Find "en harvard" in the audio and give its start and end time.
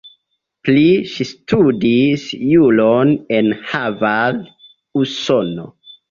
3.39-4.41